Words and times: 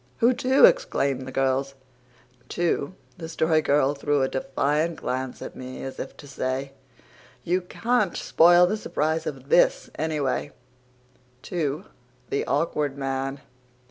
"Who 0.17 0.33
to?" 0.33 0.65
exclaimed 0.65 1.27
the 1.27 1.31
girls. 1.31 1.75
"To" 2.49 2.95
the 3.19 3.29
Story 3.29 3.61
Girl 3.61 3.93
threw 3.93 4.23
a 4.23 4.27
defiant 4.27 4.95
glance 4.95 5.43
at 5.43 5.55
me 5.55 5.83
as 5.83 5.99
if 5.99 6.17
to 6.17 6.27
say, 6.27 6.71
"You 7.43 7.61
can't 7.61 8.17
spoil 8.17 8.65
the 8.65 8.77
surprise 8.77 9.27
of 9.27 9.49
THIS, 9.49 9.91
anyway," 9.93 10.53
"to 11.43 11.85
the 12.31 12.43
Awkward 12.47 12.97
Man." 12.97 13.41